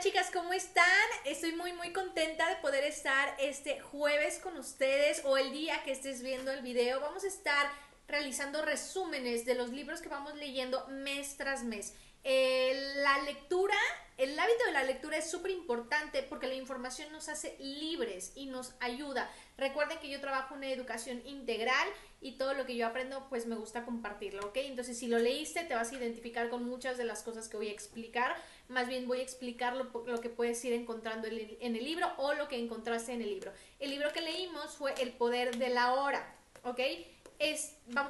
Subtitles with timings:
[0.00, 0.84] Chicas, ¿cómo están?
[1.24, 5.90] Estoy muy muy contenta de poder estar este jueves con ustedes o el día que
[5.90, 7.00] estés viendo el video.
[7.00, 7.68] Vamos a estar
[8.06, 11.94] realizando resúmenes de los libros que vamos leyendo mes tras mes.
[12.22, 13.74] Eh, la lectura,
[14.18, 18.46] el hábito de la lectura es súper importante porque la información nos hace libres y
[18.46, 19.30] nos ayuda.
[19.56, 21.88] Recuerden que yo trabajo en educación integral
[22.20, 24.56] y todo lo que yo aprendo pues me gusta compartirlo, ¿ok?
[24.56, 27.68] Entonces si lo leíste te vas a identificar con muchas de las cosas que voy
[27.68, 28.34] a explicar.
[28.66, 32.48] Más bien voy a explicar lo, que puedes ir encontrando en el libro o lo
[32.48, 33.52] que encontraste en el libro.
[33.78, 36.80] El libro que leímos fue El poder de la hora, ¿ok?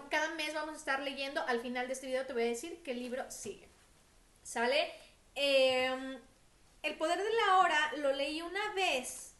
[0.09, 1.43] Cada mes vamos a estar leyendo.
[1.47, 3.69] Al final de este video te voy a decir el libro sigue.
[4.43, 4.91] ¿Sale?
[5.41, 6.19] Em,
[6.83, 9.35] el poder de la hora lo leí una vez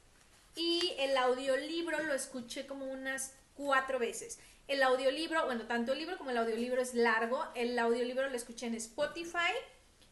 [0.55, 4.39] y el audiolibro lo escuché como unas cuatro veces.
[4.69, 7.45] El audiolibro, bueno, tanto el libro como el audiolibro es largo.
[7.57, 9.53] El audiolibro lo escuché en Spotify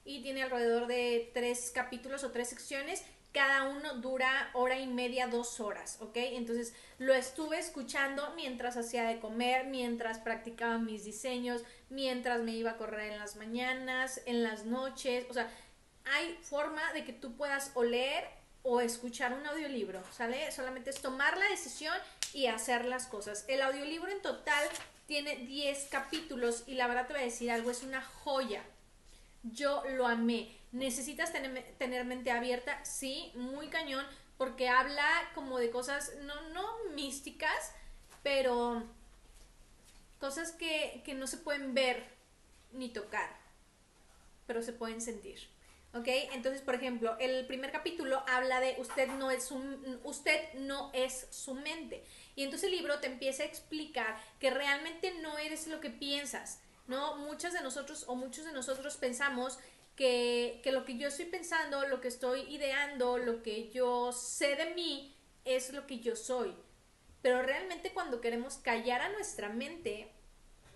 [0.05, 3.05] y tiene alrededor de tres capítulos o tres secciones.
[3.33, 6.17] Cada uno dura hora y media, dos horas, ¿ok?
[6.17, 12.73] Entonces lo estuve escuchando mientras hacía de comer, mientras practicaba mis diseños, mientras me iba
[12.73, 15.27] a correr en las mañanas, en las noches.
[15.29, 15.53] O sea,
[16.07, 18.29] hay forma de que tú puedas oler
[18.63, 20.51] o escuchar un audiolibro, ¿sale?
[20.51, 21.97] Solamente es tomar la decisión
[22.33, 23.45] y hacer las cosas.
[23.49, 24.69] El audiolibro en total
[25.07, 28.65] tiene 10 capítulos y la verdad te voy a decir algo, es una joya.
[29.45, 30.57] Yo lo amé.
[30.73, 32.85] ¿Necesitas tener, tener mente abierta?
[32.85, 34.05] Sí, muy cañón,
[34.37, 37.73] porque habla como de cosas, no, no místicas,
[38.23, 38.83] pero
[40.19, 42.05] cosas que, que no se pueden ver
[42.73, 43.31] ni tocar,
[44.47, 45.49] pero se pueden sentir.
[45.95, 46.09] ¿Ok?
[46.33, 51.27] Entonces, por ejemplo, el primer capítulo habla de usted no es un, usted no es
[51.31, 52.05] su mente.
[52.35, 56.61] Y entonces el libro te empieza a explicar que realmente no eres lo que piensas.
[56.87, 57.17] ¿No?
[57.17, 59.59] Muchas de nosotros o muchos de nosotros pensamos
[59.97, 64.55] que, que lo que yo estoy pensando, lo que estoy ideando, lo que yo sé
[64.55, 66.55] de mí, es lo que yo soy.
[67.23, 70.13] Pero realmente cuando queremos callar a nuestra mente,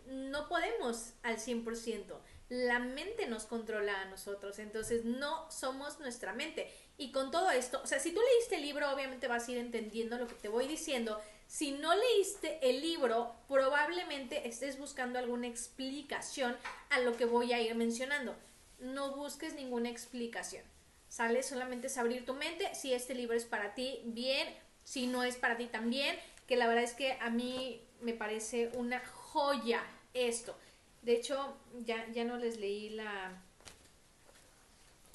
[0.07, 2.19] no podemos al 100%
[2.51, 6.69] la mente nos controla a nosotros, entonces no somos nuestra mente.
[6.99, 9.59] Y con todo esto, o sea, si tú leíste el libro, obviamente vas a ir
[9.59, 11.21] entendiendo lo que te voy diciendo.
[11.47, 16.57] Si no leíste el libro, probablemente estés buscando alguna explicación
[16.91, 18.35] a lo que voy a ir mencionando.
[18.81, 20.65] No busques ninguna explicación.
[21.09, 21.45] ¿Sale?
[21.45, 22.75] Solamente es abrir tu mente.
[22.75, 24.49] Si este libro es para ti, bien.
[24.83, 26.19] Si no es para ti también,
[26.49, 29.85] que la verdad es que a mí me parece una joya
[30.15, 30.57] esto.
[31.03, 33.33] De hecho, ya, ya no les leí la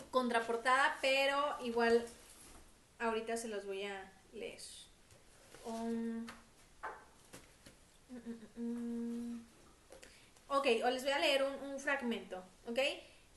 [0.09, 2.05] contraportada, pero igual
[2.99, 4.61] ahorita se los voy a leer.
[5.65, 6.25] Um,
[8.09, 8.17] mm,
[8.55, 9.45] mm, mm,
[10.47, 12.79] ok, les voy a leer un, un fragmento, ¿ok?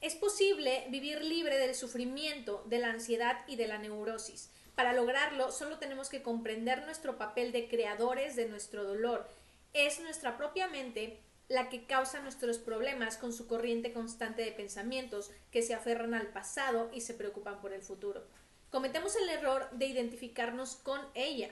[0.00, 4.50] Es posible vivir libre del sufrimiento, de la ansiedad y de la neurosis.
[4.76, 9.28] Para lograrlo, solo tenemos que comprender nuestro papel de creadores de nuestro dolor.
[9.72, 15.30] Es nuestra propia mente la que causa nuestros problemas con su corriente constante de pensamientos
[15.50, 18.26] que se aferran al pasado y se preocupan por el futuro.
[18.70, 21.50] Cometemos el error de identificarnos con ella,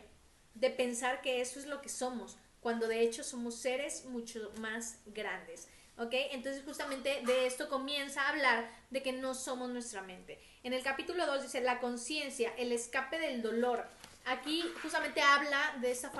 [0.54, 4.98] de pensar que eso es lo que somos, cuando de hecho somos seres mucho más
[5.06, 5.68] grandes.
[5.98, 6.12] ¿Ok?
[6.32, 10.38] Entonces justamente de esto comienza a hablar de que no somos nuestra mente.
[10.62, 13.86] En el capítulo 2 dice la conciencia, el escape del dolor,
[14.28, 16.10] Aquí justamente habla de esa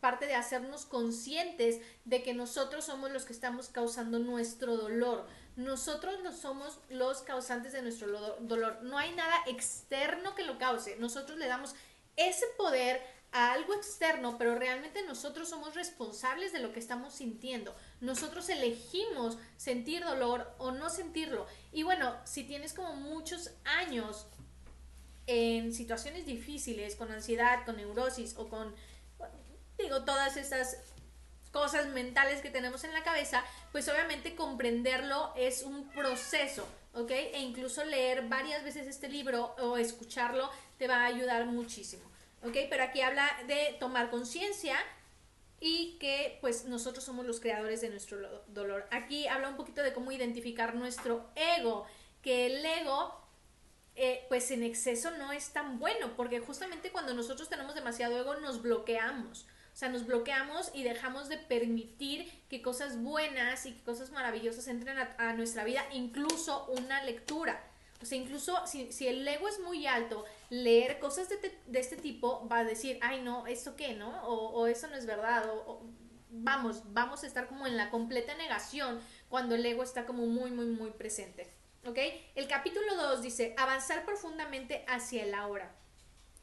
[0.00, 5.28] parte de hacernos conscientes de que nosotros somos los que estamos causando nuestro dolor.
[5.54, 8.08] Nosotros no somos los causantes de nuestro
[8.40, 8.82] dolor.
[8.82, 10.96] No hay nada externo que lo cause.
[10.96, 11.76] Nosotros le damos
[12.16, 13.00] ese poder
[13.30, 17.72] a algo externo, pero realmente nosotros somos responsables de lo que estamos sintiendo.
[18.00, 21.46] Nosotros elegimos sentir dolor o no sentirlo.
[21.70, 24.26] Y bueno, si tienes como muchos años
[25.26, 28.74] en situaciones difíciles, con ansiedad, con neurosis o con,
[29.78, 30.76] digo, todas estas
[31.50, 37.10] cosas mentales que tenemos en la cabeza, pues obviamente comprenderlo es un proceso, ¿ok?
[37.10, 42.02] E incluso leer varias veces este libro o escucharlo te va a ayudar muchísimo,
[42.42, 42.56] ¿ok?
[42.68, 44.76] Pero aquí habla de tomar conciencia
[45.60, 48.18] y que pues nosotros somos los creadores de nuestro
[48.48, 48.86] dolor.
[48.90, 51.86] Aquí habla un poquito de cómo identificar nuestro ego,
[52.20, 53.23] que el ego
[53.96, 58.36] eh, pues en exceso no es tan bueno, porque justamente cuando nosotros tenemos demasiado ego
[58.36, 59.46] nos bloqueamos.
[59.72, 64.68] O sea, nos bloqueamos y dejamos de permitir que cosas buenas y que cosas maravillosas
[64.68, 67.60] entren a, nuestra vida, incluso una lectura.
[68.00, 72.46] O sea, incluso si, el ego es muy alto, leer cosas de, de, este tipo
[72.48, 74.24] va a decir, ay no, ¿esto qué, no?
[74.24, 75.82] O eso no es verdad, o,
[76.30, 80.50] vamos, vamos a estar como en la completa negación cuando el ego está como muy,
[80.50, 81.52] muy, muy presente.
[81.86, 81.98] ¿Ok?
[82.34, 85.74] El capítulo 2 dice, avanzar profundamente hacia el ahora.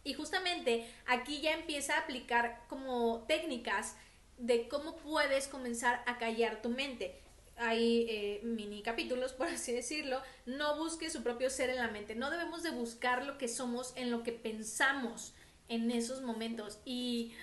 [0.03, 3.95] Y justamente aquí ya empieza a aplicar como técnicas
[4.37, 7.19] de cómo puedes comenzar a callar tu mente.
[7.57, 10.21] Hay eh, mini capítulos, por así decirlo.
[10.45, 12.15] No busque su propio ser en la mente.
[12.15, 15.33] No debemos de buscar lo que somos en lo que pensamos
[15.69, 16.79] en esos momentos.
[16.85, 17.33] Y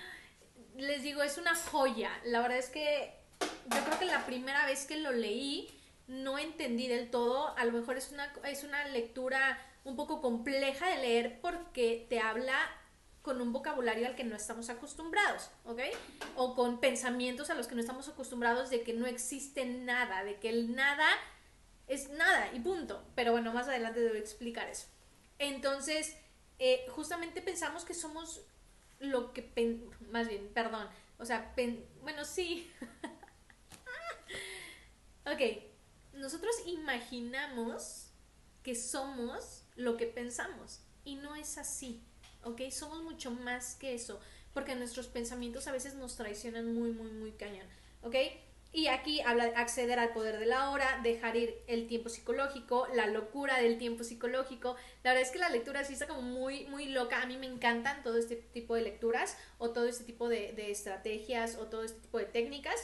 [0.77, 2.11] les digo, es una joya.
[2.23, 5.69] La verdad es que yo creo que la primera vez que lo leí
[6.09, 7.55] no entendí del todo.
[7.57, 12.19] A lo mejor es una, es una lectura un poco compleja de leer porque te
[12.19, 12.57] habla
[13.21, 15.81] con un vocabulario al que no estamos acostumbrados, ¿ok?
[16.35, 20.39] O con pensamientos a los que no estamos acostumbrados de que no existe nada, de
[20.39, 21.07] que el nada
[21.87, 23.05] es nada y punto.
[23.15, 24.87] Pero bueno, más adelante debo explicar eso.
[25.37, 26.17] Entonces,
[26.57, 28.41] eh, justamente pensamos que somos
[28.99, 29.79] lo que,
[30.09, 30.87] más bien, perdón,
[31.19, 31.53] o sea,
[32.01, 32.71] bueno, sí.
[35.25, 35.68] ok,
[36.19, 38.11] nosotros imaginamos
[38.63, 42.03] que somos lo que pensamos y no es así,
[42.43, 42.61] ¿ok?
[42.71, 44.19] Somos mucho más que eso,
[44.53, 47.65] porque nuestros pensamientos a veces nos traicionan muy, muy, muy cañón,
[48.03, 48.15] ¿ok?
[48.71, 52.87] Y aquí habla de acceder al poder de la hora, dejar ir el tiempo psicológico,
[52.93, 54.75] la locura del tiempo psicológico.
[55.03, 57.19] La verdad es que la lectura sí está como muy, muy loca.
[57.19, 60.69] A mí me encantan todo este tipo de lecturas o todo este tipo de, de
[60.69, 62.75] estrategias o todo este tipo de técnicas.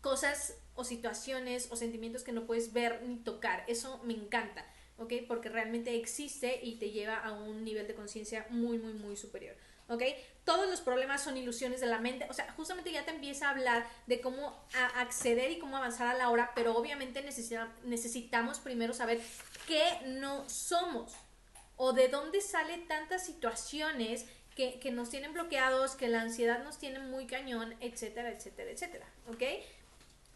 [0.00, 3.64] Cosas o situaciones o sentimientos que no puedes ver ni tocar.
[3.68, 4.64] Eso me encanta.
[5.00, 5.14] ¿ok?
[5.26, 9.56] Porque realmente existe y te lleva a un nivel de conciencia muy, muy, muy superior,
[9.88, 10.02] ¿ok?
[10.44, 13.50] Todos los problemas son ilusiones de la mente, o sea, justamente ya te empieza a
[13.50, 14.62] hablar de cómo
[14.96, 17.24] acceder y cómo avanzar a la hora, pero obviamente
[17.84, 19.20] necesitamos primero saber
[19.66, 21.12] qué no somos
[21.76, 26.78] o de dónde salen tantas situaciones que, que nos tienen bloqueados, que la ansiedad nos
[26.78, 29.42] tiene muy cañón, etcétera, etcétera, etcétera, ¿ok?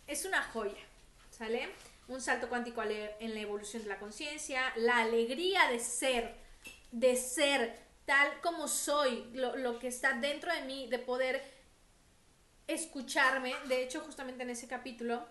[0.06, 0.82] Es una joya,
[1.30, 1.70] ¿sale?
[2.08, 6.34] un salto cuántico en la evolución de la conciencia, la alegría de ser,
[6.92, 11.42] de ser tal como soy, lo, que está dentro de mí, de poder
[12.66, 13.54] escucharme.
[13.68, 15.26] De hecho, justamente en ese capítulo,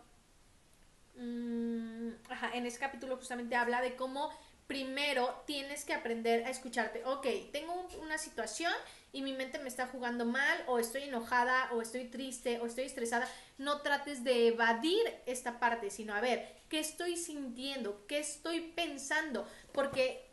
[1.16, 2.10] mm,
[2.54, 4.32] en ese capítulo justamente habla de cómo
[4.66, 7.06] primero tienes que aprender a escucharte.
[7.06, 8.74] Ok, tengo una situación
[9.14, 12.86] y mi mente me está jugando mal o estoy enojada o estoy triste o estoy
[12.86, 13.30] estresada.
[13.58, 18.06] No trates de evadir esta parte, sino a ver, ¿qué estoy sintiendo?
[18.08, 19.48] ¿Qué estoy pensando?
[19.72, 20.30] Porque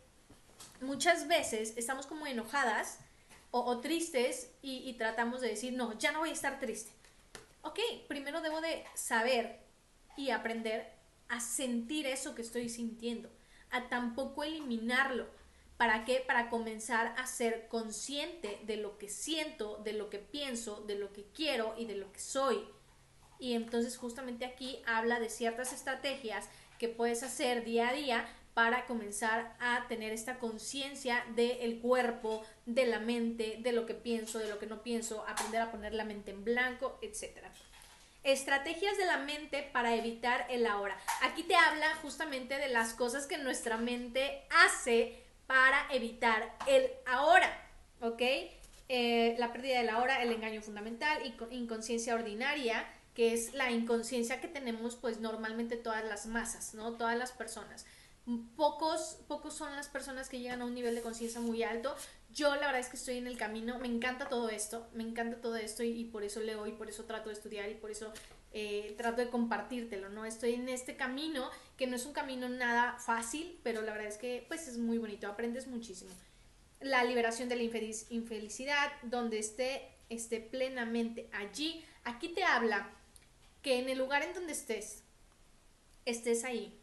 [0.81, 2.99] muchas veces estamos como enojadas
[3.53, 6.93] o, tristes y, y tratamos de decir, no, ya no voy a estar triste.
[7.63, 7.79] Ok,
[8.09, 9.61] primero debo de saber
[10.17, 10.91] y aprender
[11.29, 13.29] a sentir eso que estoy sintiendo
[13.71, 15.27] a tampoco eliminarlo.
[15.81, 16.23] ¿Para qué?
[16.27, 21.11] Para comenzar a ser consciente de lo que siento, de lo que pienso, de lo
[21.15, 22.63] que quiero y de lo que soy.
[23.39, 28.85] Y entonces justamente aquí habla de ciertas estrategias que puedes hacer día a día para
[28.85, 34.51] comenzar a tener esta conciencia del cuerpo, de la mente, de lo que pienso, de
[34.51, 37.51] lo que no pienso, aprender a poner la mente en blanco, etcétera.
[38.23, 41.01] Estrategias de la mente para evitar el ahora.
[41.23, 47.51] Aquí te habla justamente de las cosas que nuestra mente hace para evitar el ahora,
[48.03, 48.23] ¿ok?
[48.89, 54.41] Eh, la pérdida del ahora, el engaño fundamental, y inconsciencia ordinaria, que es la inconsciencia
[54.41, 56.93] que tenemos pues normalmente todas las masas, ¿no?
[56.93, 57.85] Todas las personas.
[58.55, 61.97] Pocos, pocos son las personas que llegan a un nivel de conciencia muy alto.
[62.33, 65.41] Yo la verdad es que estoy en el camino, me encanta todo esto, me encanta
[65.41, 68.13] todo esto y, por eso leo y por eso trato de estudiar y por eso
[68.53, 70.25] eh, trato de compartírtelo, ¿no?
[70.25, 74.19] Estoy en este camino que no es un camino nada fácil, pero la verdad es
[74.19, 76.11] que pues es muy bonito, aprendes muchísimo.
[76.81, 81.85] La liberación de la infelicidad, donde esté, esté plenamente allí.
[82.05, 82.91] Aquí te habla
[83.63, 85.05] que en el lugar en donde estés,
[86.05, 86.81] estés ahí,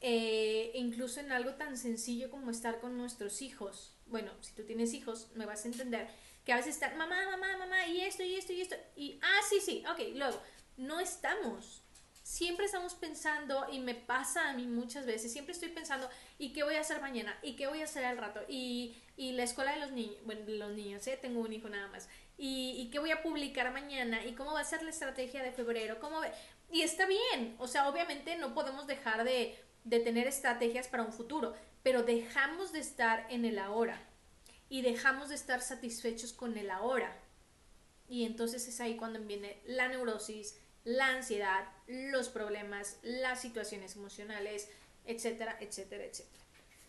[0.00, 3.94] eh, incluso en algo tan sencillo como estar con nuestros hijos.
[4.06, 6.08] Bueno, si tú tienes hijos, me vas a entender
[6.44, 9.40] que a veces están, mamá, mamá, mamá, y esto, y esto, y esto, y, ah,
[9.48, 10.40] sí, sí, ok, luego,
[10.76, 11.82] no estamos.
[12.22, 16.08] Siempre estamos pensando, y me pasa a mí muchas veces, siempre estoy pensando,
[16.38, 17.36] ¿y qué voy a hacer mañana?
[17.42, 18.40] ¿Y qué voy a hacer al rato?
[18.48, 21.18] Y, y la escuela de los niños, bueno, los niños, ¿eh?
[21.20, 22.08] Tengo un hijo nada más.
[22.38, 24.24] ¿Y, ¿Y qué voy a publicar mañana?
[24.24, 25.98] ¿Y cómo va a ser la estrategia de febrero?
[26.00, 26.20] ¿Cómo
[26.70, 31.12] Y está bien, o sea, obviamente no podemos dejar de de tener estrategias para un
[31.12, 34.00] futuro, pero dejamos de estar en el ahora
[34.72, 37.14] y dejamos de estar satisfechos con el ahora.
[38.08, 44.70] Y entonces es ahí cuando viene la neurosis, la ansiedad, los problemas, las situaciones emocionales,
[45.04, 46.44] etcétera, etcétera, etcétera.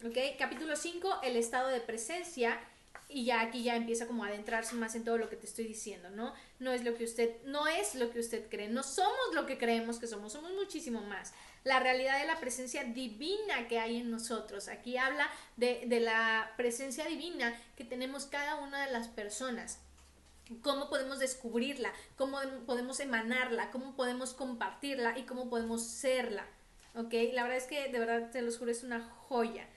[0.05, 0.37] ¿Ok?
[0.39, 2.57] Capítulo 5, el estado de presencia.
[3.09, 5.65] Y ya aquí ya empieza como a adentrarse más en todo lo que te estoy
[5.65, 6.33] diciendo, ¿no?
[6.59, 9.57] No es lo que usted, no es lo que usted cree, no somos lo que
[9.57, 11.33] creemos que somos, somos muchísimo más.
[11.63, 14.67] La realidad de la presencia divina que hay en nosotros.
[14.67, 19.79] Aquí habla de, de la presencia divina que tenemos cada una de las personas
[20.61, 26.45] cómo podemos descubrirla, cómo podemos emanarla, cómo podemos compartirla y cómo podemos serla.
[26.95, 27.13] ¿Ok?
[27.33, 29.67] La verdad es que de verdad te lo juro, es una joya.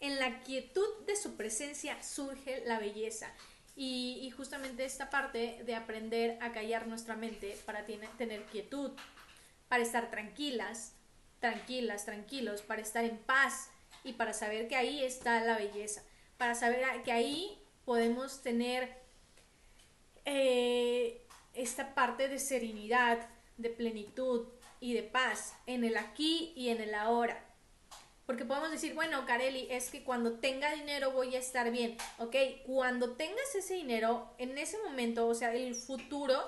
[0.00, 3.32] En la quietud de su presencia surge la belleza.
[3.76, 8.92] Y, justamente esta parte de aprender a callar nuestra mente para tener quietud,
[9.68, 10.94] para estar tranquilas,
[11.40, 13.70] tranquilas, tranquilos, para estar en paz
[14.04, 16.02] y para saber que ahí está la belleza,
[16.38, 18.96] para saber que ahí podemos tener
[20.24, 24.48] eh, esta parte de serenidad, de plenitud
[24.80, 27.44] y de paz en el aquí y en el ahora.
[28.26, 31.96] Porque podemos decir, bueno, Kareli, es que cuando tenga dinero voy a estar bien.
[32.18, 36.42] Ok, cuando tengas ese dinero, en ese momento, o sea, el futuro,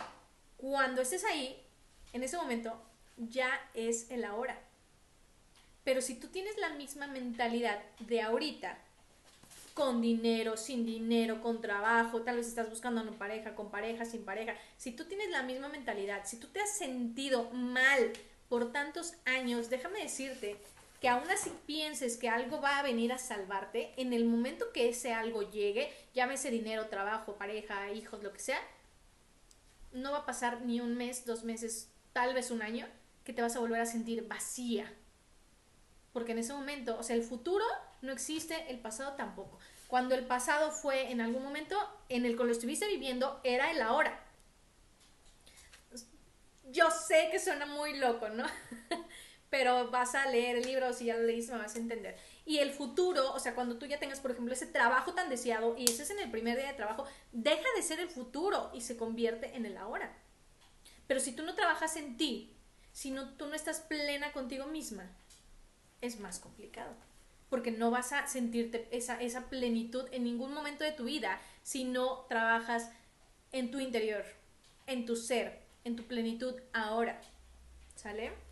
[0.57, 1.63] cuando estés ahí,
[2.15, 2.81] en ese momento,
[3.17, 4.59] ya es el ahora.
[5.85, 8.79] Pero si tú tienes la misma mentalidad de ahorita,
[9.75, 14.25] con dinero, sin dinero, con trabajo, tal vez estás buscando una pareja, con pareja, sin
[14.25, 14.57] pareja.
[14.79, 18.15] Si tú tienes la misma mentalidad, si tú te has sentido mal
[18.49, 20.57] por tantos años, déjame decirte
[21.01, 24.89] que aún así pienses que algo va a venir a salvarte, en el momento que
[24.89, 28.61] ese algo llegue, llámese dinero, trabajo, pareja, hijos, lo que sea,
[29.93, 32.87] no va a pasar ni un mes, dos meses, tal vez un año,
[33.25, 34.93] que te vas a volver a sentir vacía.
[36.13, 37.65] Porque en ese momento, o sea, el futuro
[38.01, 39.59] no existe, el pasado tampoco.
[39.89, 41.77] Cuando el pasado fue en algún momento
[42.09, 44.25] en el que lo estuviste viviendo, era el ahora.
[46.71, 48.45] Yo sé que suena muy loco, ¿no?
[49.57, 52.15] Pero vas a leer el libro, si ya lo leíste, me vas a entender.
[52.45, 55.75] Y el futuro, o sea, cuando tú ya tengas, por ejemplo, ese trabajo tan deseado
[55.79, 58.83] y ese es en el primer día de trabajo, deja de ser el futuro y
[58.83, 60.15] se convierte en el ahora.
[61.07, 62.55] Pero si tú no trabajas en ti,
[62.93, 65.11] si no, tú no estás plena contigo misma,
[66.03, 66.95] es más complicado
[67.49, 71.85] porque no vas a sentirte esa, esa plenitud en ningún momento de tu vida si
[71.85, 72.91] no trabajas
[73.53, 74.25] en tu interior,
[74.87, 77.21] en tu ser, en tu plenitud ahora.
[77.95, 78.46] ¿Sale?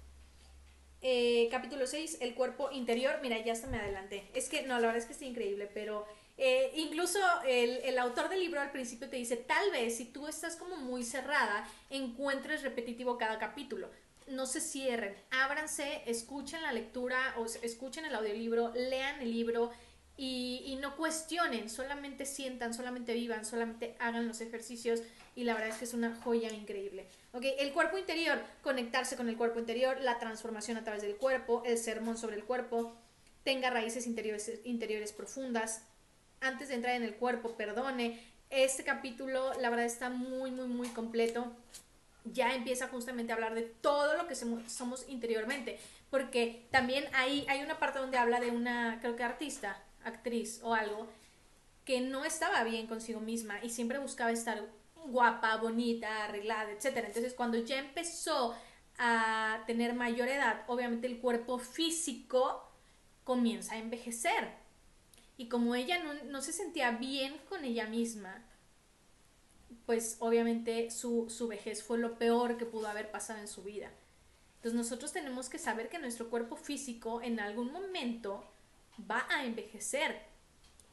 [1.06, 3.18] Eh, capítulo 6, el cuerpo interior.
[3.20, 4.26] Mira, ya hasta me adelanté.
[4.32, 6.06] Es que, no, la verdad es que está increíble, pero
[6.38, 10.26] eh, incluso el, el, autor del libro al principio te dice, tal vez si tú
[10.26, 13.90] estás como muy cerrada, encuentres repetitivo cada capítulo
[14.26, 19.70] no se cierren, ábranse, escuchen la lectura o escuchen el audiolibro, lean el libro
[20.16, 25.02] y, no cuestionen, solamente sientan, solamente vivan, solamente hagan los ejercicios
[25.34, 27.06] y la verdad es que es una joya increíble.
[27.32, 31.62] Ok, el cuerpo interior, conectarse con el cuerpo interior, la transformación a través del cuerpo,
[31.64, 32.94] el sermón sobre el cuerpo,
[33.42, 35.82] tenga raíces interiores, interiores profundas,
[36.40, 38.20] antes de entrar en el cuerpo, perdone.
[38.50, 41.50] Este capítulo, la verdad, está muy, muy, muy completo
[42.24, 45.78] ya empieza justamente a hablar de todo lo que somos interiormente,
[46.10, 50.74] porque también ahí hay una parte donde habla de una, creo que artista, actriz o
[50.74, 51.06] algo,
[51.84, 54.64] que no estaba bien consigo misma y siempre buscaba estar
[55.06, 57.04] guapa, bonita, arreglada, etc.
[57.06, 58.54] Entonces cuando ya empezó
[58.98, 62.68] a tener mayor edad, obviamente el cuerpo físico
[63.24, 64.52] comienza a envejecer.
[65.36, 68.44] Y como ella no, no se sentía bien con ella misma,
[69.86, 73.90] pues obviamente su, su vejez fue lo peor que pudo haber pasado en su vida.
[74.56, 78.44] Entonces nosotros tenemos que saber que nuestro cuerpo físico en algún momento
[79.10, 80.22] va a envejecer.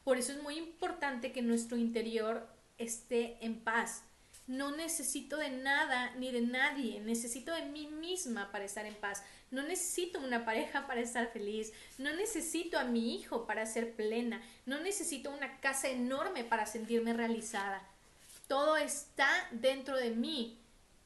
[0.04, 2.51] Por eso es muy importante que nuestro interior
[2.82, 4.04] esté en paz.
[4.46, 9.22] No necesito de nada ni de nadie, necesito de mí misma para estar en paz.
[9.50, 14.42] No necesito una pareja para estar feliz, no necesito a mi hijo para ser plena,
[14.66, 17.88] no necesito una casa enorme para sentirme realizada
[18.52, 20.58] todo está dentro de mí.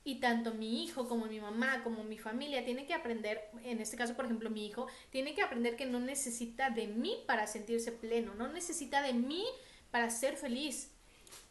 [0.02, 3.96] Y tanto mi hijo como mi mamá, como mi familia, tiene que aprender, en este
[3.96, 7.92] caso, por ejemplo, mi hijo, tiene que aprender que no necesita de mí para sentirse
[7.92, 9.44] pleno, no necesita de mí
[9.92, 10.90] para ser feliz.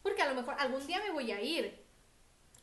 [0.02, 1.84] Porque a lo mejor algún día me voy a ir,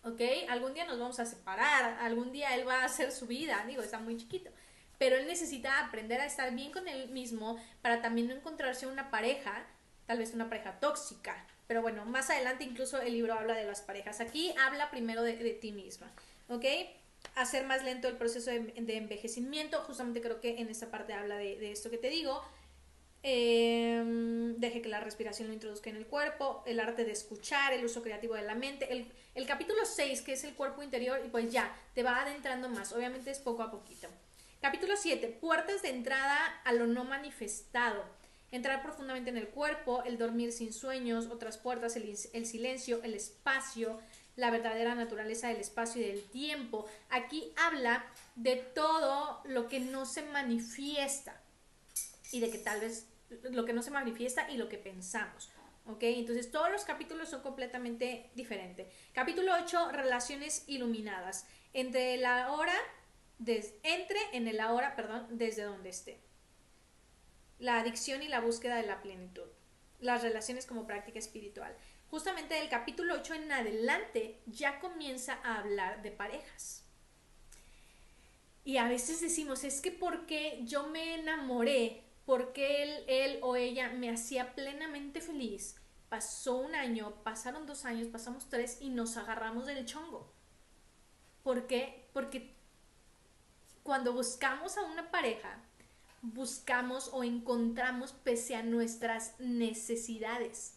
[0.04, 0.22] ¿ok?
[0.50, 3.82] Algún día nos vamos a separar, algún día él va a hacer su vida, digo,
[3.82, 4.50] está muy chiquito.
[4.98, 9.10] Pero él necesita aprender a estar bien con él mismo para también no encontrarse una
[9.10, 9.66] pareja,
[10.06, 13.82] tal vez una pareja tóxica, pero bueno, más adelante incluso el libro habla de las
[13.82, 14.20] parejas.
[14.20, 16.12] Aquí habla primero de, ti misma,
[16.50, 16.66] ¿ok?
[17.36, 19.80] Hacer más lento el proceso de, envejecimiento.
[19.82, 22.44] Justamente creo que en esta parte habla de, esto que te digo.
[23.26, 27.86] Em, deje que la respiración lo introduzca en el cuerpo, el arte de escuchar, el
[27.86, 28.92] uso creativo de la mente.
[29.34, 32.92] El, capítulo 6, que es el cuerpo interior, y pues ya, te va adentrando más.
[32.92, 34.10] Obviamente es poco a poquito.
[34.62, 38.04] Capítulo 7, puertas de entrada a lo no manifestado.
[38.52, 44.00] entrar profundamente en el cuerpo, el dormir sin sueños, otras puertas, el silencio, el espacio,
[44.36, 46.86] la verdadera naturaleza del espacio y del tiempo.
[47.10, 51.42] Aquí habla de todo lo que no se manifiesta
[52.32, 53.08] y de que tal vez
[53.52, 55.52] lo que no se manifiesta y lo que pensamos.
[55.86, 56.04] ¿Ok?
[56.04, 58.88] Entonces todos los capítulos son completamente diferentes.
[59.12, 61.46] Capítulo 8, relaciones iluminadas.
[61.74, 62.74] Entre la hora,
[63.46, 66.20] entre en el ahora, perdón, desde donde esté.
[67.60, 69.48] La adicción y la búsqueda de la plenitud.
[70.00, 71.76] Las relaciones como práctica espiritual.
[72.10, 76.84] Justamente del capítulo 8 en adelante ya comienza a hablar de parejas.
[78.66, 83.90] Y a veces decimos, es que porque yo me enamoré porque él, él o ella
[83.90, 85.76] me hacía plenamente feliz.
[86.10, 90.32] Pasó un año, pasaron dos años, pasamos tres y nos agarramos del chongo.
[91.44, 92.08] ¿Por qué?
[92.14, 92.56] Porque
[93.84, 95.60] cuando buscamos a una pareja,
[96.22, 100.76] buscamos o encontramos pese a nuestras necesidades.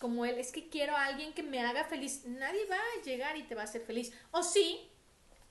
[0.00, 2.24] Como él, es que quiero a alguien que me haga feliz.
[2.24, 4.12] Nadie va a llegar y te va a hacer feliz.
[4.32, 4.89] O sí,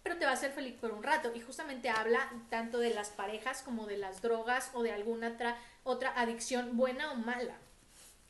[0.09, 1.31] pero te va a hacer feliz por un rato.
[1.35, 5.55] Y justamente habla tanto de las parejas como de las drogas o de alguna otra,
[5.83, 7.55] otra adicción, buena o mala.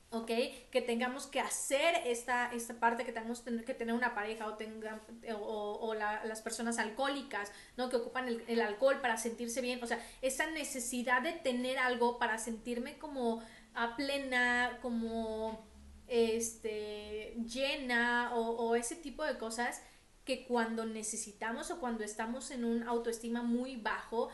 [0.10, 0.30] ¿ok?
[0.72, 5.00] Que tengamos que hacer esta, esta parte, que tengamos que tener una pareja o, tenga,
[5.40, 7.90] o, las personas alcohólicas, ¿no?
[7.90, 12.20] Que ocupan el, el, alcohol para sentirse bien, o sea, esa necesidad de tener algo
[12.20, 13.42] para sentirme como
[13.74, 15.66] a plena, como
[16.08, 19.82] este, llena o, o ese tipo de cosas
[20.30, 24.30] que cuando necesitamos o cuando estamos en un autoestima muy bajo,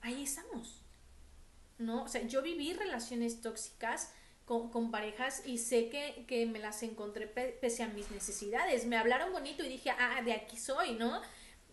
[0.00, 0.82] ahí estamos.
[1.78, 2.02] ¿No?
[2.02, 4.10] O sea, yo viví relaciones tóxicas
[4.46, 8.84] con, parejas y sé que, me las encontré pese a mis necesidades.
[8.84, 11.22] Me hablaron bonito y dije, ah, de aquí soy, ¿no?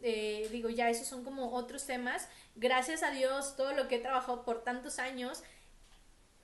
[0.03, 2.29] Eh, digo, ya esos son como otros temas.
[2.55, 5.41] Gracias a Dios, todo lo que he trabajado por tantos años,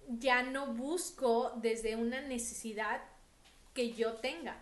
[0.07, 3.03] ya no busco desde una necesidad
[3.75, 4.59] que yo tenga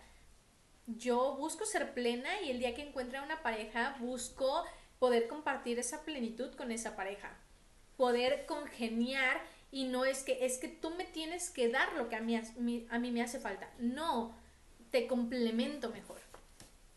[0.88, 4.64] yo busco ser plena y el día que encuentre una pareja busco
[5.00, 7.38] poder compartir esa plenitud con esa pareja,
[7.98, 12.16] poder congeniar y no es que es que tú me tienes que dar lo que
[12.16, 14.34] a mí, a mí me hace falta, no,
[14.90, 16.20] te complemento mejor.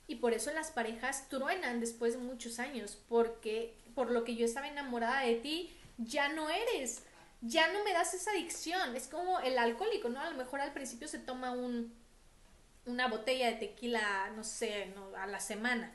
[0.07, 4.45] Y por eso las parejas truenan después de muchos años, porque por lo que yo
[4.45, 7.03] estaba enamorada de ti, ya no eres,
[7.41, 10.21] ya no me das esa adicción, es como el alcohólico, ¿no?
[10.21, 11.95] A lo mejor al principio se toma un,
[12.87, 15.95] una botella de tequila, no sé, a la semana.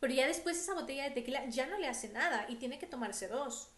[0.00, 2.86] Pero ya después esa botella de tequila ya no le hace nada y tiene que
[2.86, 3.70] tomarse dos.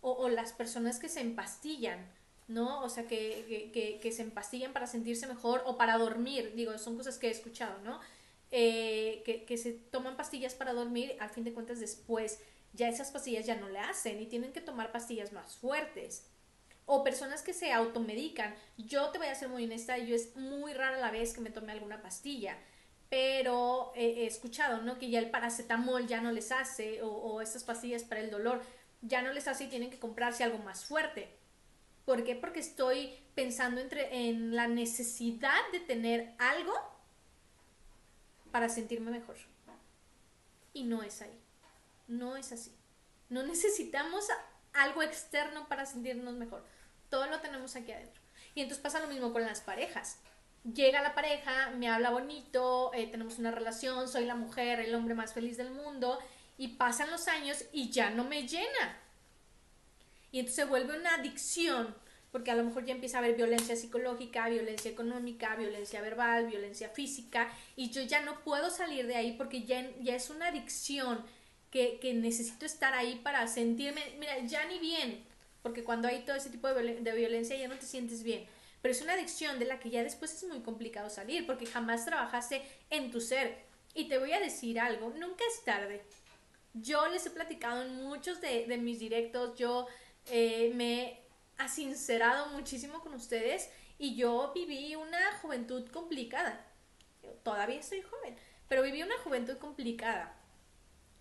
[0.00, 2.08] O, las personas que se empastillan,
[2.46, 2.82] ¿no?
[2.82, 6.52] O sea, que, se empastillan para sentirse mejor o para dormir.
[6.54, 8.00] Digo, son cosas que he escuchado, ¿no?
[8.52, 12.38] Eh, que, que se toman pastillas para dormir, al fin de cuentas después
[12.72, 16.26] ya esas pastillas ya no le hacen y tienen que tomar pastillas más fuertes
[16.86, 18.54] o personas que se automedican.
[18.78, 21.50] Yo te voy a ser muy honesta, yo es muy rara la vez que me
[21.50, 22.56] tome alguna pastilla,
[23.10, 24.98] pero he escuchado, ¿no?
[24.98, 28.62] Que ya el paracetamol ya no les hace o, o estas pastillas para el dolor
[29.02, 31.28] ya no les hace y tienen que comprarse algo más fuerte.
[32.04, 32.36] ¿Por qué?
[32.36, 36.72] Porque estoy pensando entre, en la necesidad de tener algo
[38.50, 39.36] para sentirme mejor.
[40.72, 41.40] Y no es ahí.
[42.06, 42.72] No es así.
[43.28, 44.28] No necesitamos
[44.72, 46.64] algo externo para sentirnos mejor.
[47.08, 48.22] Todo lo tenemos aquí adentro.
[48.54, 50.18] Y entonces pasa lo mismo con las parejas.
[50.74, 55.14] Llega la pareja, me habla bonito, eh, tenemos una relación, soy la mujer, el hombre
[55.14, 56.18] más feliz del mundo,
[56.58, 58.98] y pasan los años y ya no me llena.
[60.32, 61.94] Y entonces se vuelve una adicción,
[62.32, 66.88] porque a lo mejor ya empieza a haber violencia psicológica, violencia económica, violencia verbal, violencia
[66.88, 71.24] física, y yo ya no puedo salir de ahí porque ya, ya es una adicción
[71.70, 75.24] que, que necesito estar ahí para sentirme, mira, ya ni bien,
[75.66, 78.46] porque cuando hay todo ese tipo de, violencia ya no te sientes bien.
[78.80, 82.04] Pero es una adicción de la que ya después es muy complicado salir, porque jamás
[82.04, 83.64] trabajaste en tu ser.
[83.92, 86.04] Y te voy a decir algo, nunca es tarde.
[86.72, 89.88] Yo les he platicado en muchos de, mis directos, yo
[90.30, 91.18] eh, me
[91.58, 96.64] he sincerado muchísimo con ustedes y yo viví una juventud complicada.
[97.42, 98.36] Todavía soy joven,
[98.68, 100.32] pero viví una juventud complicada.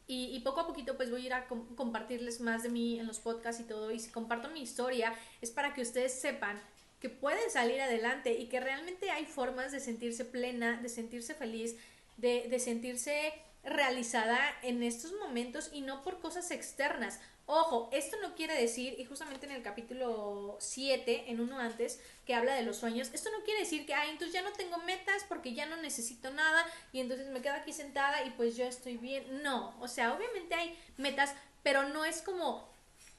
[0.07, 3.19] Y, poco a poquito pues voy a ir a compartirles más de mí en los
[3.19, 3.91] podcasts y todo.
[3.91, 6.61] Y si comparto mi historia es para que ustedes sepan
[6.99, 11.75] que pueden salir adelante y que realmente hay formas de sentirse plena, de sentirse feliz,
[12.17, 17.19] de, de sentirse realizada en estos momentos y no por cosas externas.
[17.47, 22.33] Ojo, esto no quiere decir, y justamente en el capítulo 7, en uno antes, que
[22.33, 25.23] habla de los sueños, esto no quiere decir que, ay, entonces ya no tengo metas
[25.29, 28.97] porque ya no necesito nada y entonces me quedo aquí sentada y pues yo estoy
[28.97, 29.43] bien.
[29.43, 32.67] No, o sea, obviamente hay metas, pero no es como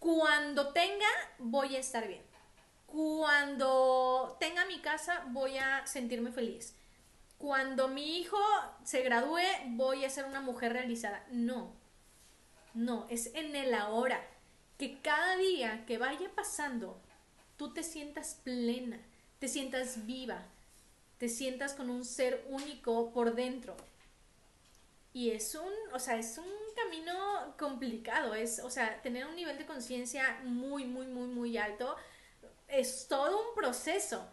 [0.01, 1.07] Cuando tenga,
[1.39, 2.23] voy a estar bien.
[2.87, 6.75] Cuando tenga mi casa, voy a sentirme feliz.
[7.39, 8.39] Cuando mi hijo
[8.85, 11.25] se gradúe, voy a ser una mujer realizada.
[11.31, 11.76] No,
[12.77, 14.25] no, es en el ahora.
[14.79, 17.01] Que cada día que vaya pasando,
[17.57, 19.01] tú te sientas plena,
[19.39, 20.45] te sientas viva,
[21.19, 23.75] te sientas con un ser único por dentro.
[25.15, 26.45] Y es un, o sea, es un
[26.77, 31.97] camino complicado, es, o sea, tener un nivel de conciencia muy, muy, muy, muy alto,
[32.69, 34.29] es todo un proceso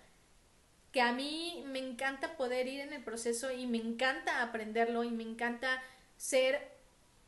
[0.91, 5.12] que a mí me encanta poder ir en el proceso y me encanta aprenderlo y
[5.12, 5.82] me encanta
[6.17, 6.72] ser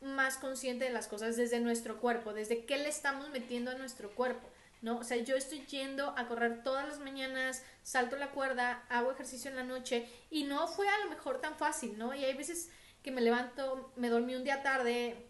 [0.05, 4.11] más consciente de las cosas desde nuestro cuerpo, desde qué le estamos metiendo a nuestro
[4.11, 4.47] cuerpo.
[4.81, 4.99] ¿no?
[4.99, 9.49] O sea, yo estoy yendo a correr todas las mañanas, salto la cuerda, hago ejercicio
[9.49, 12.13] en la noche y no fue a lo mejor tan fácil, ¿no?
[12.13, 12.69] Y hay veces
[13.01, 15.27] que me levanto, me dormí un día tarde,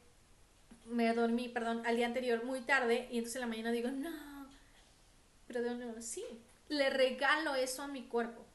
[0.86, 4.50] me dormí, perdón, al día anterior muy tarde y entonces en la mañana digo, no,
[5.48, 6.26] pero de dónde, sí,
[6.68, 8.46] le regalo eso a mi cuerpo,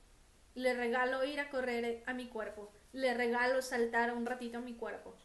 [0.55, 4.75] le regalo ir a correr a mi cuerpo, le regalo saltar un ratito a mi
[4.75, 5.17] cuerpo.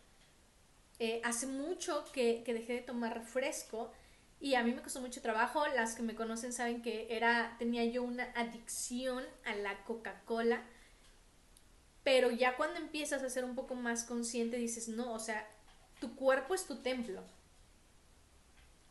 [1.00, 3.92] Eh, hace mucho que, que dejé de tomar refresco
[4.40, 5.66] y a mí me costó mucho trabajo.
[5.68, 10.64] Las que me conocen saben que era, tenía yo una adicción a la Coca-Cola.
[12.04, 15.48] Pero ya cuando empiezas a ser un poco más consciente dices, no, o sea,
[16.00, 17.24] tu cuerpo es tu templo.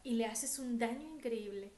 [0.03, 1.71] Y le haces un daño increíble.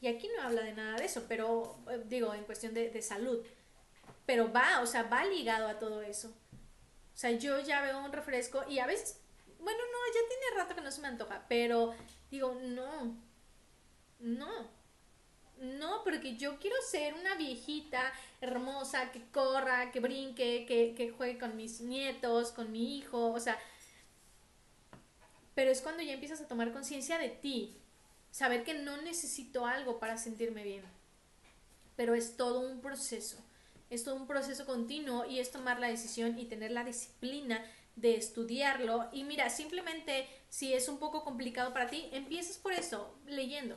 [0.00, 3.02] Y aquí no habla de nada de eso, pero eh, digo, en cuestión de, de
[3.02, 3.44] salud.
[4.26, 6.28] Pero va, o sea, va ligado a todo eso.
[6.28, 9.20] O sea, yo ya veo un refresco y a veces,
[9.58, 11.94] bueno, no, ya tiene rato que no se me antoja, pero
[12.30, 13.16] Digo, no,
[14.18, 14.68] no,
[15.56, 21.38] no, porque yo quiero ser una viejita hermosa que corra, que brinque, que, que juegue
[21.38, 23.58] con mis nietos, con mi hijo, o sea,
[25.54, 27.80] pero es cuando ya empiezas a tomar conciencia de ti,
[28.30, 30.84] saber que no necesito algo para sentirme bien,
[31.96, 33.38] pero es todo un proceso,
[33.88, 37.64] es todo un proceso continuo y es tomar la decisión y tener la disciplina
[38.00, 39.08] de estudiarlo.
[39.12, 43.76] Y mira, simplemente si es un poco complicado para ti, empieces por eso, leyendo.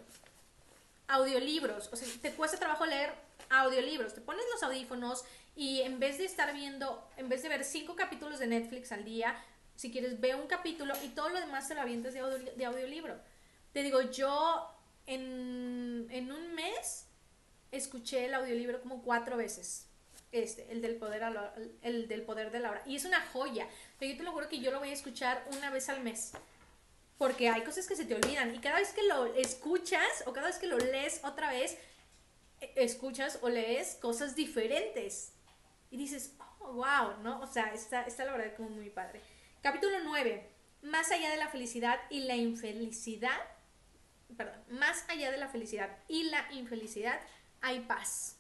[1.08, 3.14] Audiolibros, o sea, te cuesta trabajo leer
[3.50, 7.66] audiolibros, te pones los audífonos y en vez de estar viendo, en vez de ver
[7.66, 9.36] cinco capítulos de Netflix al día,
[9.76, 12.22] si quieres ve un capítulo y todo lo demás te lo avientes de,
[12.56, 13.20] de audiolibro.
[13.74, 14.70] Te digo, yo
[15.06, 17.08] en, en un mes
[17.72, 19.91] escuché el audiolibro como cuatro veces
[20.32, 21.24] este, el del poder,
[21.82, 22.84] el del poder de la hora.
[22.86, 23.68] Y es una joya.
[24.00, 26.32] Pero yo te lo juro que yo lo voy a escuchar una vez al mes.
[27.18, 28.56] Porque hay cosas que se te olvidan.
[28.56, 31.78] Y cada vez que lo escuchas o cada vez que lo lees otra vez,
[32.62, 35.34] e, escuchas o lees cosas diferentes.
[35.90, 37.42] Y dices, oh, wow, ¿no?
[37.42, 39.22] O sea, está, está la verdad como muy padre.
[39.62, 40.50] Capítulo 9.
[40.84, 43.38] Más allá de la felicidad y la infelicidad.
[44.38, 44.64] Perdón.
[44.70, 47.20] Más allá de la felicidad y la infelicidad
[47.60, 48.38] hay paz.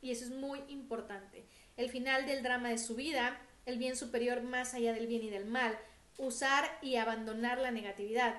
[0.00, 1.44] Y eso es muy importante.
[1.76, 5.30] El final del drama de su vida, el bien superior más allá del bien y
[5.30, 5.78] del mal,
[6.18, 8.34] usar y abandonar la negatividad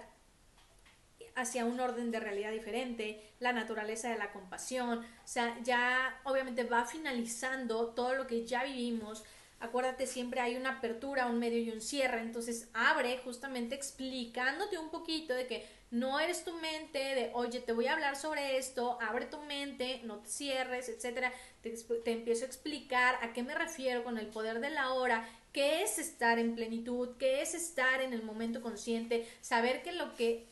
[1.35, 6.63] hacia un orden de realidad diferente, la naturaleza de la compasión, o sea, ya obviamente
[6.63, 9.23] va finalizando todo lo que ya vivimos,
[9.59, 14.89] acuérdate siempre hay una apertura, un medio y un cierre, entonces abre justamente explicándote un
[14.89, 18.99] poquito de que no eres tu mente de, oye, te voy a hablar sobre esto,
[19.01, 21.33] abre tu mente, no te cierres, etcétera.
[21.61, 21.73] Te,
[22.11, 25.97] empiezo a explicar a qué me refiero con el poder de la hora, qué es
[25.97, 30.47] estar en plenitud, qué es estar en el momento consciente, saber que lo que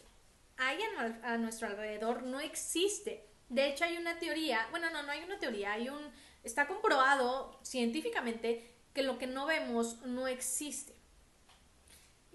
[0.57, 3.23] hay a, a nuestro alrededor no existe.
[3.49, 6.01] De hecho, hay una teoría, bueno, no, no hay una teoría, hay un,
[6.43, 10.96] está comprobado científicamente que lo que no vemos no existe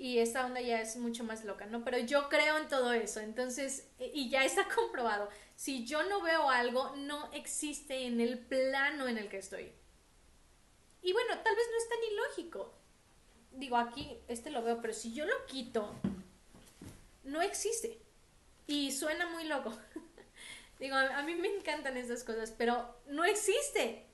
[0.02, 1.84] y esta onda ya es mucho más loca, ¿no?
[1.84, 6.20] Pero yo creo en todo eso, entonces, e, y ya está comprobado, si yo no
[6.22, 9.70] veo algo, no existe en el plano en el que estoy.
[11.02, 12.74] Y bueno, tal vez no es tan ilógico.
[13.52, 15.94] Digo, aquí este lo veo, pero si yo lo quito,
[17.22, 18.00] no existe.
[18.66, 19.72] Y suena muy loco.
[20.80, 24.04] Digo, a mí me encantan esas cosas, pero no existe.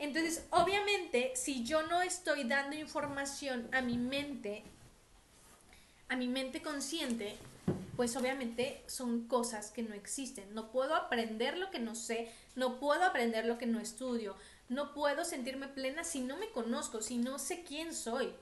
[0.00, 4.64] Entonces, obviamente, si yo no estoy dando información a mi mente
[6.08, 7.36] a mi mente consciente,
[7.96, 10.54] pues obviamente son cosas que no existen.
[10.54, 14.36] No puedo aprender lo que no sé, no puedo aprender lo que no estudio,
[14.68, 18.32] no puedo sentirme plena si no me conozco, si no sé quién soy.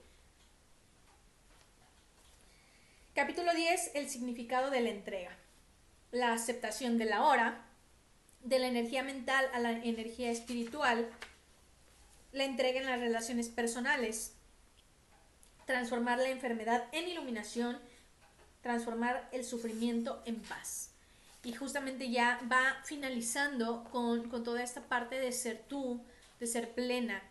[3.15, 5.37] Capítulo 10, el significado de la entrega.
[6.13, 7.65] La aceptación de la hora,
[8.45, 11.11] de la energía mental a la energía espiritual,
[12.33, 14.36] la entrega en las relaciones personales,
[15.67, 17.79] transformar la enfermedad en iluminación,
[18.63, 20.93] transformar el sufrimiento en paz.
[21.45, 26.01] Y justamente ya va finalizando con, toda esta parte de ser tú,
[26.41, 27.23] de ser plena.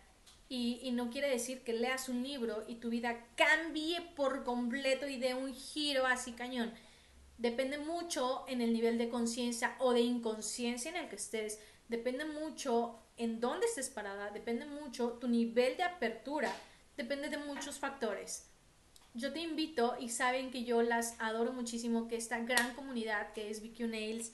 [0.48, 5.08] Y, y, no quiere decir que leas un libro y tu vida cambie por completo
[5.08, 6.72] y dé un giro así cañón.
[7.36, 11.58] Depende mucho en el nivel de conciencia o de inconsciencia en el que estés.
[11.88, 14.30] Depende mucho en dónde estés parada.
[14.30, 16.52] Depende mucho tu nivel de apertura.
[16.96, 18.50] Depende de muchos factores
[19.16, 23.50] yo te invito y saben que yo las adoro muchísimo, que esta gran comunidad que
[23.50, 24.32] es BQ Nails,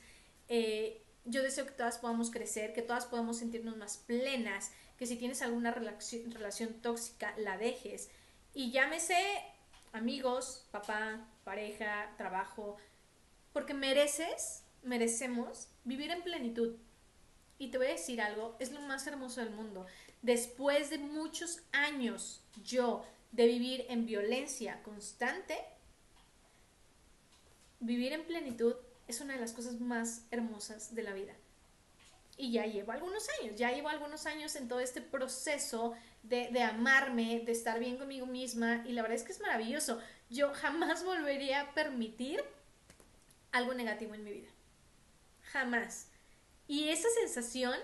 [0.49, 5.17] eh, yo deseo que todas podamos crecer, que todas podamos sentirnos más plenas, que si
[5.17, 8.11] tienes alguna relación, relación tóxica, la dejes.
[8.55, 9.17] Y llámese
[9.93, 12.77] amigos, papá, pareja, trabajo,
[13.53, 16.77] porque mereces, merecemos vivir en plenitud.
[17.63, 19.87] Y te voy a decir algo, es lo más hermoso del mundo.
[20.21, 25.57] Después de muchos años, yo de vivir en violencia constante,
[27.79, 28.75] vivir en plenitud
[29.07, 31.35] es una de las cosas más hermosas de la vida.
[32.37, 35.95] Y ya llevo algunos años, ya llevo algunos años en todo este proceso
[36.25, 40.01] de, de, amarme, de estar bien conmigo misma y la verdad es que es maravilloso.
[40.31, 42.43] Yo jamás volvería a permitir
[43.53, 44.51] algo negativo en mi vida.
[45.53, 46.12] Jamás.
[46.67, 47.79] Y esa sensación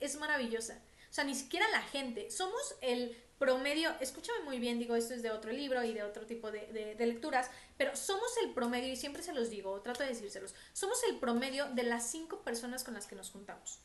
[0.00, 0.82] es maravillosa.
[1.10, 2.30] O sea, ni siquiera la gente.
[2.30, 6.26] Somos el promedio, escúchame muy bien, digo, esto es de otro libro y de otro
[6.26, 10.54] tipo de, lecturas, pero somos el promedio, y siempre se los digo, trato de decírselos,
[10.72, 13.80] somos el promedio de las cinco personas con las que nos juntamos.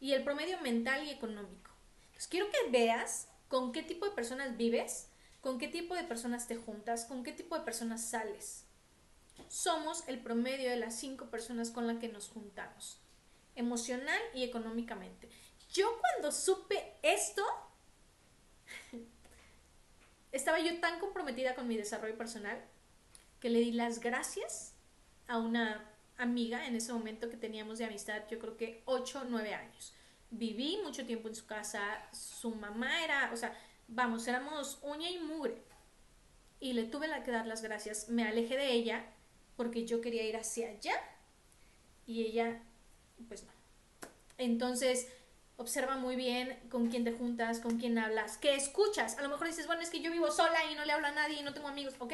[0.00, 1.70] Y el promedio mental y económico.
[2.08, 5.08] Entonces, quiero que veas con qué tipo de personas vives,
[5.40, 8.64] con qué tipo de personas te juntas, con qué tipo de personas sales.
[9.48, 13.00] Somos el promedio de las cinco personas con las que nos juntamos,
[13.58, 15.28] emocional y económicamente.
[15.72, 17.44] Yo cuando supe esto,
[20.32, 22.58] estaba yo tan comprometida con mi desarrollo personal
[23.40, 24.74] que le di las gracias
[25.26, 25.84] a una
[26.16, 29.94] amiga en ese momento que teníamos de amistad, yo creo que 8 o 9 años.
[30.30, 35.18] Viví mucho tiempo en su casa, su mamá era, o sea, vamos, éramos uña y
[35.18, 35.62] mugre.
[36.60, 39.04] Y le tuve que dar las gracias, me alejé de ella
[39.56, 40.94] porque yo quería ir hacia allá
[42.06, 42.62] y ella,
[43.24, 43.50] pues no.
[44.38, 45.08] Entonces,
[45.58, 49.18] observa muy bien con quién te juntas, con quién hablas, qué escuchas.
[49.18, 51.12] A lo mejor dices, bueno, es que yo vivo sola y no le hablo a
[51.12, 51.94] nadie y no tengo amigos.
[51.98, 52.12] Ok,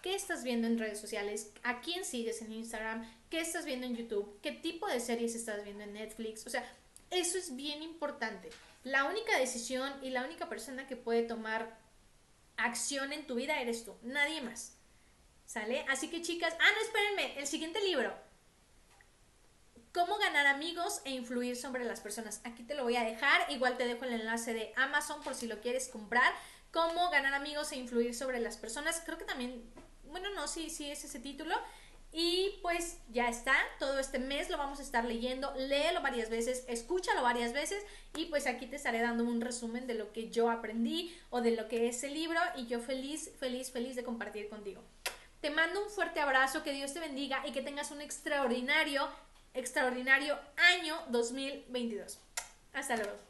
[0.00, 1.50] ¿qué estás viendo en redes sociales?
[1.64, 3.04] ¿A quién sigues en Instagram?
[3.30, 4.38] ¿Qué estás viendo en YouTube?
[4.40, 6.46] ¿Qué tipo de series estás viendo en Netflix?
[6.46, 6.64] O sea,
[7.10, 8.50] eso es bien importante.
[8.84, 11.76] La única decisión y la única persona que puede tomar
[12.56, 14.76] acción en tu vida eres tú, nadie más.
[15.46, 15.84] ¿Sale?
[15.88, 18.27] Así que chicas, ah, no, espérenme, el siguiente libro
[19.92, 22.40] cómo ganar amigos e influir sobre las personas.
[22.44, 25.46] Aquí te lo voy a dejar, igual te dejo el enlace de Amazon por si
[25.46, 26.32] lo quieres comprar.
[26.70, 29.02] Cómo ganar amigos e influir sobre las personas.
[29.04, 29.62] Creo que también,
[30.04, 31.54] bueno, no, sí, sí es ese título.
[32.10, 36.64] Y pues ya está, todo este mes lo vamos a estar leyendo, léelo varias veces,
[36.66, 37.84] escúchalo varias veces
[38.16, 41.50] y pues aquí te estaré dando un resumen de lo que yo aprendí o de
[41.50, 44.82] lo que es el libro y yo feliz, feliz, feliz de compartir contigo.
[45.42, 49.08] Te mando un fuerte abrazo, que Dios te bendiga y que tengas un extraordinario
[49.54, 52.18] extraordinario año 2022.
[52.72, 53.27] Hasta luego.